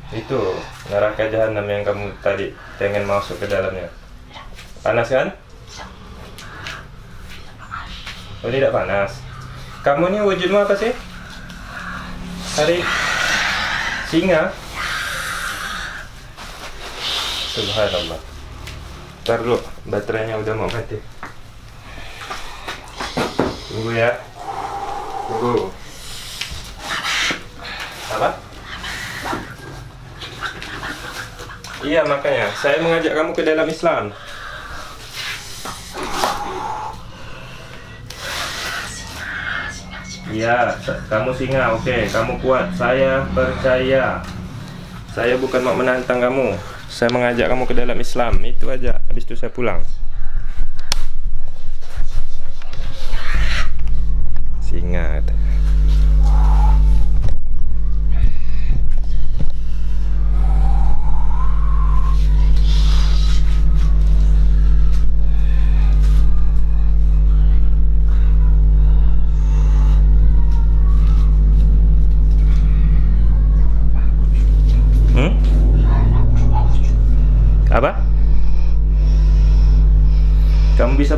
[0.07, 0.39] Itu
[0.89, 2.49] neraka jahanam yang kamu tadi
[2.79, 4.00] pengen masuk ke dalamnya.
[4.82, 5.30] Panas kan?
[8.42, 9.22] Oh tidak panas.
[9.86, 10.90] Kamu ini wujudmu apa sih?
[12.58, 12.82] Hari
[14.10, 14.50] singa.
[17.54, 18.18] Subhanallah.
[19.22, 20.98] Ntar dulu, baterainya udah mau mati.
[23.70, 24.18] Tunggu ya.
[25.30, 25.70] Tunggu.
[28.18, 28.28] Apa?
[31.86, 34.10] Iya makanya, saya mengajak kamu ke dalam Islam.
[40.32, 40.72] Iya,
[41.12, 42.72] kamu singa, oke, kamu kuat.
[42.72, 44.24] Saya percaya.
[45.12, 46.56] Saya bukan mau menantang kamu.
[46.88, 48.40] Saya mengajak kamu ke dalam Islam.
[48.40, 48.96] Itu aja.
[49.12, 49.84] Habis itu saya pulang.
[54.64, 55.20] Singa.
[55.20, 55.51] katanya.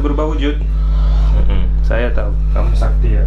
[0.04, 0.60] Berubah wujud?
[1.40, 3.24] Mm-mm, saya tahu, kamu sakti ya.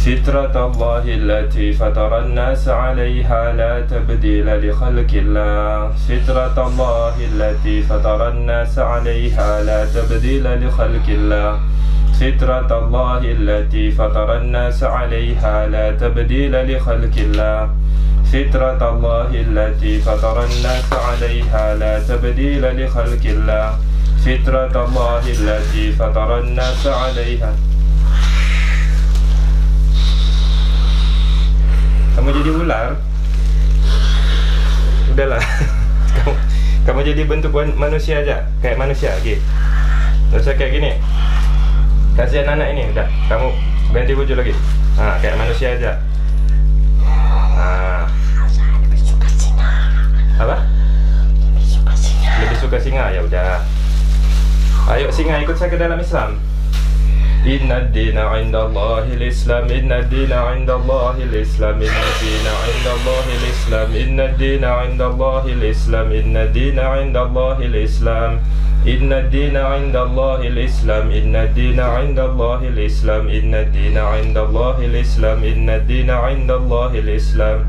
[0.00, 8.78] فطرة الله التي فطر الناس عليها لا تبديل لخلق الله فطرة الله التي فطر الناس
[8.78, 11.50] عليها لا تبديل لخلق الله
[12.16, 17.60] فطرة الله التي فطر الناس عليها لا تبديل لخلق الله
[18.29, 23.67] فطرة الله التي فطر الناس عليها لا تبديل لخلق الله
[24.25, 27.51] فطرة الله التي فطر الناس عليها
[32.15, 32.87] Kamu jadi ular?
[35.11, 35.43] Udahlah
[36.15, 36.31] kamu,
[36.87, 39.39] kamu jadi bentuk wan- manusia aja Kayak manusia lagi
[40.31, 40.91] Gak usah kayak gini
[42.15, 43.47] Kasihan anak ini udah Kamu
[43.91, 44.53] ganti baju lagi
[44.95, 45.91] Nah kayak manusia aja
[47.60, 48.08] Nah
[48.80, 49.68] lebih suka singa.
[50.40, 50.64] Apa?
[51.44, 52.32] Lebih suka singa.
[52.40, 53.60] Lebih suka singa ya udah.
[54.96, 56.40] Ayo singa ikut saya ke dalam Islam.
[57.46, 63.90] إن الدين عند الله الإسلام إن الدين عند الله الإسلام إن الدين عند الله الإسلام
[63.96, 68.40] إن الدين عند الله الإسلام إن الدين عند الله الإسلام
[68.86, 75.44] إن الدين عند الله الإسلام إن الدين عند الله الإسلام إن الدين عند الله الإسلام
[75.44, 77.60] إن الدين عند الله الإسلام.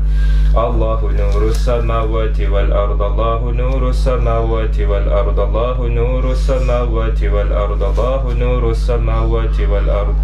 [0.52, 9.56] الله نور السماوات والأرض الله نور السماوات والأرض الله نور السماوات والأرض الله نور السماوات
[9.70, 10.14] والأرض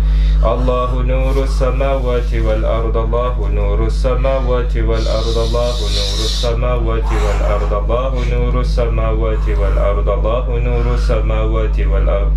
[0.45, 9.47] الله نور السماوات والأرض الله نور السماوات والأرض الله نور السماوات والأرض الله نور السماوات
[9.61, 12.31] والأرض الله نور السماوات والأرض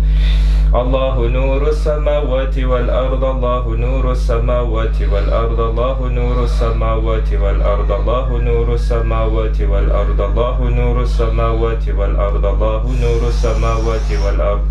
[0.74, 9.60] الله نور السماوات والأرض الله نور السماوات والأرض الله نور السماوات والأرض الله نور السماوات
[9.72, 14.62] والأرض الله نور السماوات والأرض الله نور السماوات والأرض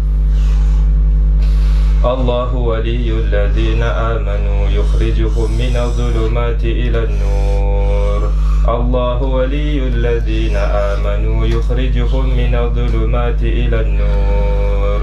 [2.01, 8.21] الله ولي الذين آمنوا يخرجهم من الظلمات إلى النور.
[8.67, 15.01] الله ولي الذين آمنوا يخرجهم من الظلمات إلى النور.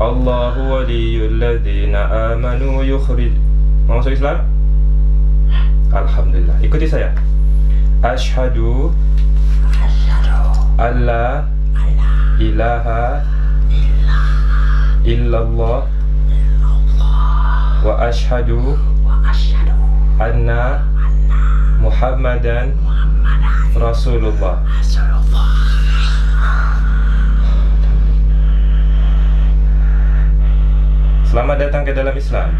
[0.00, 3.32] الله ولي الذين آمنوا يخرج
[3.88, 4.44] Mau masuk Islam?
[5.92, 6.60] Alhamdulillah.
[6.60, 7.08] Ikuti saya.
[8.04, 8.92] Ashhadu
[10.76, 11.48] Alla
[12.36, 13.24] ilaha
[15.08, 15.97] illallah
[17.78, 18.74] Wa ashhadu
[20.18, 20.82] anna
[21.78, 22.74] Muhammadan
[23.78, 24.58] Rasulullah.
[31.22, 32.50] Selamat datang ke dalam Islam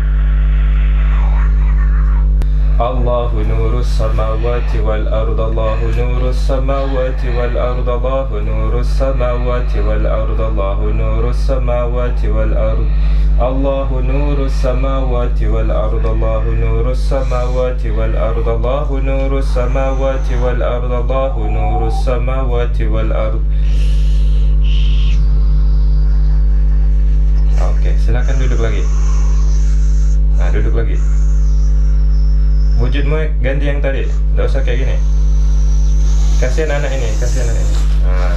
[2.79, 10.39] Allahu nurus samawati wal ard Allahu nurus samawati wal ard Allahu nurus samawati wal ard
[10.39, 12.87] Allahu nurus samawati wal ard
[13.43, 20.87] Allahu nurus samawati wal ard Allahu nurus samawati wal ard Allahu nurus samawati wal ard
[20.87, 23.43] Allahu nurus samawati wal ard
[27.59, 28.87] Oke, silakan duduk lagi.
[30.39, 31.18] Nah, duduk lagi.
[32.79, 34.07] Wujudmu ganti yang tadi,
[34.39, 34.97] nggak usah kayak gini.
[36.39, 37.74] Kasihan anak ini, kasihan anak ini.
[38.07, 38.37] Nah.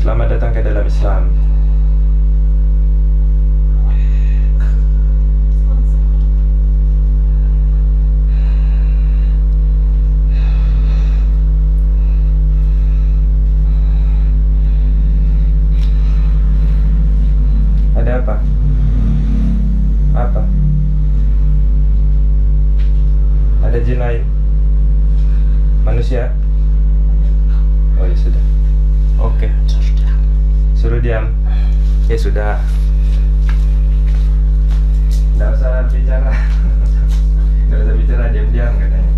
[0.00, 1.39] Selamat datang ke dalam Islam.
[23.90, 24.22] Jin lain?
[25.82, 26.30] Manusia?
[27.98, 28.44] Oh ya sudah.
[29.18, 29.50] Oke.
[30.78, 31.34] Suruh diam.
[32.06, 32.62] Ya sudah.
[35.10, 36.30] Tidak usah bicara.
[37.66, 39.10] Tidak usah bicara diam-diam katanya.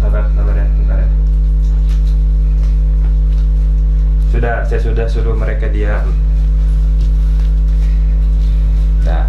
[0.00, 1.08] Sabar, sabar ya, bentar ya.
[4.32, 6.08] Sudah, saya sudah suruh mereka diam.
[9.04, 9.28] Nah,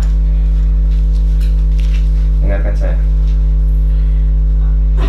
[2.39, 3.14] dengarkan saya.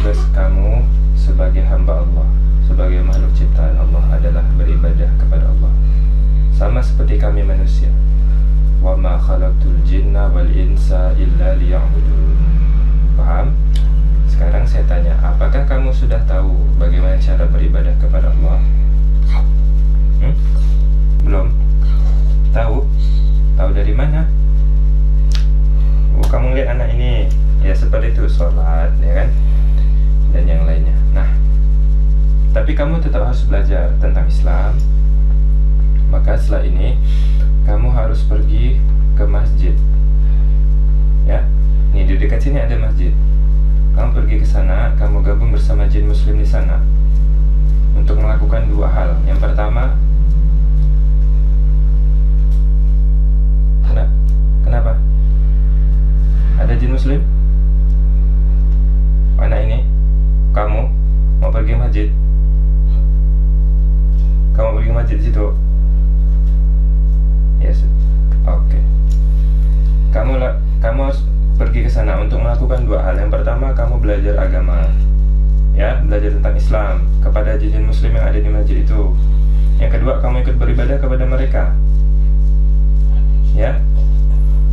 [0.07, 0.87] Tugas kamu
[1.19, 2.31] sebagai hamba Allah,
[2.63, 5.75] sebagai makhluk ciptaan Allah adalah beribadah kepada Allah.
[6.55, 7.91] Sama seperti kami manusia.
[8.79, 12.39] Wa ma khalaqtul jinna wal insa illa liya'budun.
[13.19, 13.51] Paham?
[14.31, 18.63] Sekarang saya tanya, apakah kamu sudah tahu bagaimana cara beribadah kepada Allah?
[20.23, 20.35] Hmm?
[21.27, 21.51] Belum?
[22.55, 22.87] Tahu?
[23.59, 24.23] Tahu dari mana?
[26.15, 27.27] Oh, kamu lihat anak ini
[27.59, 29.29] ya seperti itu sholat ya kan
[30.37, 30.93] dan yang lainnya.
[31.17, 31.29] Nah,
[32.53, 34.77] tapi kamu tetap harus belajar tentang Islam,
[36.07, 36.95] Maka setelah ini
[37.67, 38.79] kamu harus pergi
[39.19, 39.75] ke masjid.
[41.27, 41.43] Ya.
[41.91, 43.11] Nih di dekat sini ada masjid.
[43.97, 46.79] Kamu pergi ke sana, kamu gabung bersama jin muslim di sana
[47.97, 49.11] untuk melakukan dua hal.
[49.27, 49.97] Yang pertama,
[53.89, 54.13] Kena-
[54.63, 54.93] kenapa?
[56.61, 57.21] Ada jin muslim?
[59.37, 59.81] Anak ini,
[60.57, 60.89] kamu
[61.37, 62.09] mau pergi masjid?
[64.57, 65.53] Kamu pergi masjid situ?
[67.61, 67.85] Yes.
[68.49, 68.81] Oke.
[70.17, 71.21] Kamu lah, kamu harus
[71.61, 73.21] pergi ke sana untuk melakukan dua hal.
[73.21, 74.89] Yang pertama, kamu belajar agama.
[75.77, 79.13] Ya, belajar tentang Islam kepada jin muslim yang ada di masjid itu.
[79.77, 81.65] Yang kedua, kamu ikut beribadah kepada mereka.
[83.53, 83.77] Ya.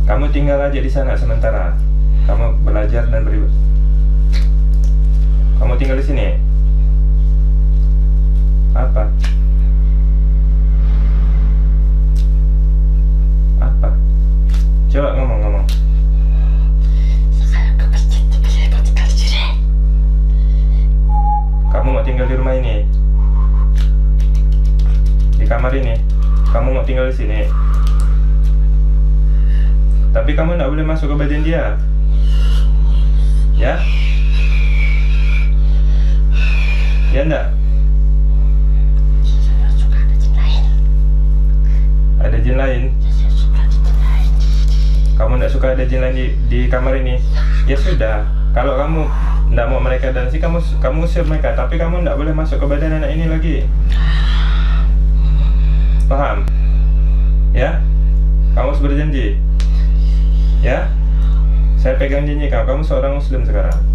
[0.08, 1.76] Kamu tinggal aja di sana sementara.
[2.24, 3.73] Kamu belajar dan beribadah.
[5.58, 6.26] Kamu tinggal di sini.
[8.74, 9.06] Apa?
[13.62, 13.88] Apa?
[14.90, 15.66] Coba ngomong-ngomong.
[21.70, 22.86] Kamu mau tinggal di rumah ini?
[25.38, 25.98] Di kamar ini?
[26.54, 27.40] Kamu mau tinggal di sini?
[30.14, 31.74] Tapi kamu nggak boleh masuk ke badan dia.
[33.58, 33.82] Ya?
[37.14, 37.46] Enggak?
[39.22, 40.64] Saya suka ada jin lain.
[42.18, 42.82] Ada jin lain?
[43.06, 44.30] Saya suka ada jin lain.
[45.14, 47.22] Kamu nggak suka ada jin lain di, di kamar ini?
[47.70, 48.26] Ya sudah.
[48.50, 49.06] Kalau kamu
[49.54, 51.54] nggak mau mereka dan sih kamu kamu usir mereka.
[51.54, 53.56] Tapi kamu nggak boleh masuk ke badan anak ini lagi.
[56.10, 56.42] Paham?
[57.54, 57.78] Ya?
[58.58, 59.38] Kamu harus berjanji.
[60.66, 60.90] Ya?
[61.78, 62.66] Saya pegang janji kamu.
[62.66, 63.93] Kamu seorang muslim sekarang.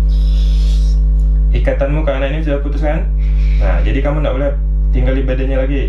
[1.49, 3.09] Ikatanmu anak ini sudah putus kan?
[3.57, 4.51] Nah, jadi kamu nggak boleh
[4.93, 5.83] tinggal di badannya lagi.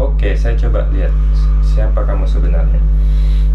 [0.00, 1.12] Oke, saya coba lihat
[1.60, 2.80] siapa kamu sebenarnya.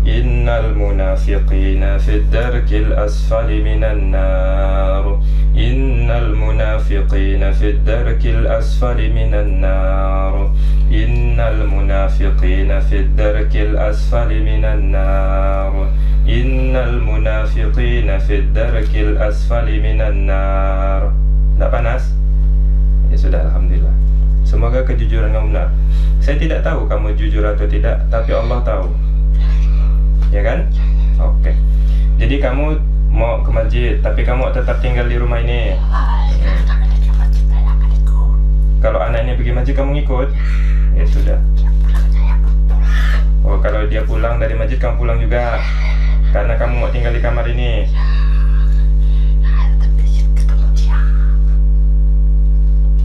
[0.08, 5.18] Innal munafiqina fid darkil asfali minan nar.
[5.58, 10.54] Innal munafiqina fid darkil asfali minan nar.
[10.94, 15.74] Innal munafiqina fid darkil asfali minan nar.
[16.28, 21.16] Innal munafiqina fid darkil asfali minan nar.
[21.56, 22.12] Tidak panas?
[23.08, 23.96] Ya sudah, alhamdulillah.
[24.44, 25.72] Semoga kejujuran kamu benar.
[26.20, 28.92] Saya tidak tahu kamu jujur atau tidak, tapi Allah tahu.
[30.28, 30.68] Ya kan?
[31.16, 31.56] Oke.
[32.20, 32.76] Jadi kamu
[33.08, 35.80] mau ke masjid, tapi kamu tetap tinggal di rumah ini.
[38.84, 40.30] Kalau anak ini pergi masjid, kamu ngikut?
[40.92, 41.40] Ya sudah.
[43.48, 45.64] Oh, kalau dia pulang dari masjid, kamu pulang juga.
[46.38, 47.90] Karena kamu mau tinggal di kamar ini.
[47.90, 48.06] Ya.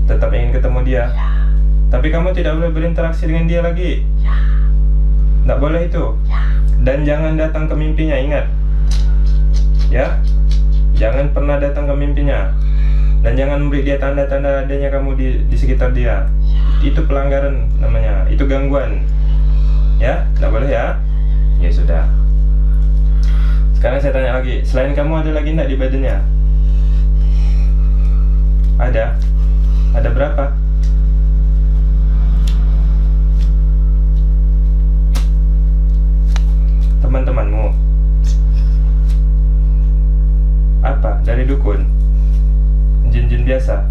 [0.05, 1.05] Tetap ingin ketemu dia.
[1.09, 1.29] Ya,
[1.89, 4.05] Tapi kamu tidak boleh berinteraksi dengan dia lagi.
[4.21, 4.37] ya,
[5.49, 6.13] Tidak boleh itu.
[6.29, 6.45] ya.
[6.85, 8.53] Dan jangan datang ke mimpinya, ingat.
[9.89, 10.21] Ya.
[10.93, 12.53] Jangan pernah datang ke mimpinya.
[13.25, 16.29] Dan jangan beri dia tanda-tanda adanya kamu di, di sekitar dia.
[16.85, 18.29] Itu pelanggaran namanya.
[18.29, 19.09] Itu gangguan.
[19.97, 21.01] Ya, tidak boleh ya.
[21.65, 22.22] Ya sudah.
[23.83, 26.17] Sekarang saya tanya lagi, selain kamu ada lagi enggak di badannya?
[28.79, 29.19] Ada?
[29.99, 30.45] Ada berapa?
[37.03, 37.75] Teman-temanmu?
[40.87, 41.19] Apa?
[41.27, 41.83] Dari dukun?
[43.11, 43.83] Jin-jin biasa?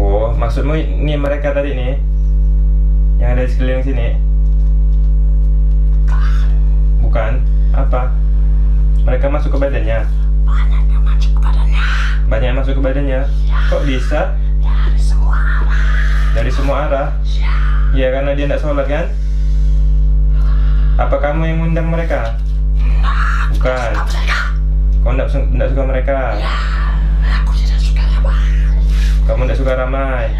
[0.00, 2.00] Oh, maksudmu ini mereka tadi nih?
[3.20, 4.31] Yang ada di sekeliling sini?
[7.12, 7.44] Bukan?
[7.76, 8.08] Apa?
[9.04, 10.08] Mereka masuk ke badannya?
[10.48, 11.84] Banyak yang masuk ke badannya.
[12.24, 13.20] Banyak yang masuk ke badannya?
[13.68, 14.32] Kok bisa?
[14.64, 15.84] Ya, dari semua arah.
[16.32, 17.08] Dari semua arah?
[17.28, 17.52] Ya,
[17.92, 19.12] Ya karena dia tidak sholat kan?
[20.96, 22.32] Apa kamu yang ngundang mereka?
[23.60, 23.92] Bukan.
[23.92, 24.38] suka mereka.
[25.04, 26.18] Kau tidak tidak suka mereka.
[27.44, 28.32] Aku tidak suka apa.
[29.28, 30.32] Kamu tidak suka ramai.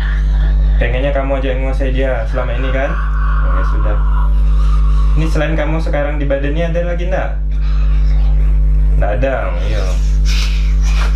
[0.80, 2.88] Pengennya kamu aja yang menguasai dia selama ini kan?
[3.44, 4.21] Ya sudah.
[5.12, 7.36] Ini selain kamu sekarang di badannya ada lagi enggak?
[8.96, 9.34] Enggak ada.
[9.60, 9.84] Iya.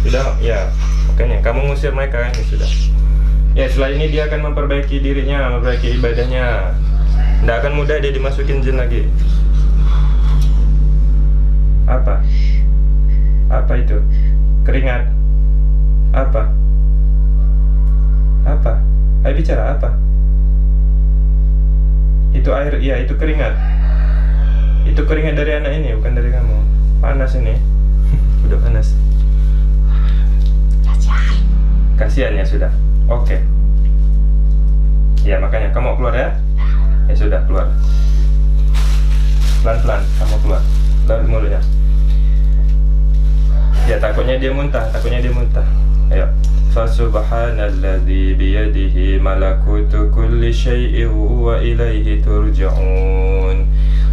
[0.04, 0.60] Sudah, ya.
[1.08, 2.70] Makanya kamu ngusir mereka kan ya sudah.
[3.56, 6.76] Ya setelah ini dia akan memperbaiki dirinya, memperbaiki ibadahnya.
[7.40, 9.08] Tidak akan mudah dia dimasukin jin lagi.
[11.88, 12.20] Apa?
[13.48, 13.96] Apa itu?
[14.68, 15.08] Keringat?
[16.12, 16.52] Apa?
[18.44, 18.72] Apa?
[19.24, 19.96] Ayo bicara apa?
[22.36, 23.56] Itu air, iya itu keringat.
[24.86, 26.56] Itu keringat dari anak ini, bukan dari kamu.
[27.02, 27.54] Panas ini.
[28.46, 28.94] Udah panas.
[30.86, 31.34] Kasihan.
[31.98, 32.72] Kasihan ya sudah.
[33.10, 33.42] Oke.
[35.26, 36.30] Ya makanya kamu mau keluar ya?
[37.10, 37.66] Ya sudah keluar.
[39.66, 40.62] Pelan-pelan kamu keluar.
[41.06, 41.62] Lewat mulutnya.
[43.86, 45.66] Ya takutnya dia muntah, takutnya dia muntah.
[46.10, 46.26] Ayo.
[46.74, 53.75] Fasubhanalladzi biyadihi malakutu kulli syai'in wa ilaihi turja'un.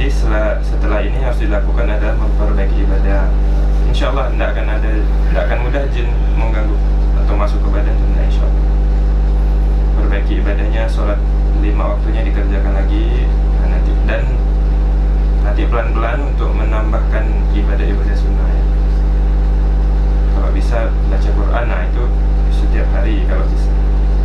[0.00, 3.28] jadi setelah setelah ini harus dilakukan adalah memperbaiki ibadah
[3.84, 4.90] insya Allah tidak akan ada
[5.28, 6.08] tidak akan mudah jin
[6.40, 6.72] mengganggu
[7.20, 8.64] atau masuk ke badan tidak insya Allah
[10.00, 11.20] perbaiki ibadahnya sholat
[11.60, 13.28] lima waktunya dikerjakan lagi
[13.60, 14.24] nah, nanti dan
[15.44, 18.64] nanti pelan-pelan untuk menambahkan ibadah-ibadah sunnah ya.
[20.32, 22.04] Kalau bisa baca Quran nah itu
[22.48, 23.28] setiap hari.
[23.28, 23.68] Kalau bisa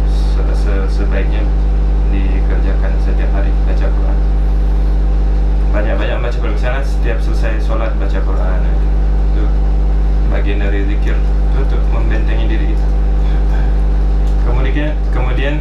[0.07, 1.43] Se- se- sebaiknya
[2.15, 4.34] dikerjakan setiap hari baca Quran
[5.75, 6.55] banyak-banyak baca Quran.
[6.55, 9.43] Misalnya setiap selesai sholat baca Quran itu,
[10.31, 12.87] bagian dari zikir itu untuk membentengi diri kita.
[14.47, 15.59] Kemudian kemudian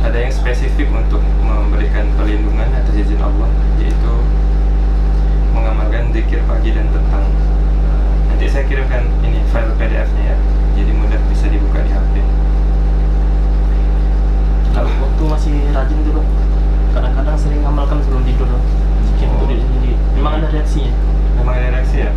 [0.00, 4.14] ada yang spesifik untuk memberikan perlindungan atas izin Allah yaitu
[5.52, 7.28] mengamalkan zikir pagi dan petang.
[8.32, 10.36] Nanti saya kirimkan ini file PDF-nya ya
[10.72, 12.14] jadi mudah bisa dibuka di HP
[14.72, 16.24] Kalau waktu masih rajin dulu,
[16.96, 18.48] kadang-kadang sering ngamalkan sebelum tidur.
[19.26, 19.32] Oh.
[19.36, 19.94] untuk diri sendiri.
[20.16, 20.92] Memang ada reaksinya.
[21.38, 22.10] memang ada reaksi ya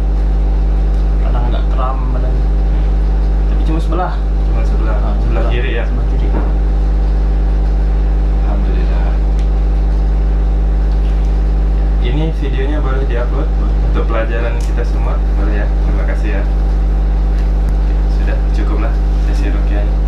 [1.24, 2.34] Kadang nggak kram badan.
[3.50, 4.14] Tapi cuma sebelah.
[4.46, 6.28] cuma sebelah Ah, sebelah kiri ya Sebelah kiri.
[8.46, 9.10] Alhamdulillah
[12.06, 13.50] ini videonya boleh diupload
[13.92, 16.42] untuk pelajaran kita semua boleh ya terima kasih ya
[18.14, 18.94] sudah cukuplah
[19.26, 20.05] sesi rukiahnya